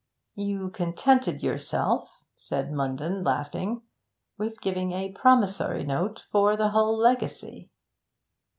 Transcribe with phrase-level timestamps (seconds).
[0.33, 3.83] 'You contented yourself,' said Munden, laughing,
[4.35, 7.69] 'with giving a promissory note for the whole legacy.'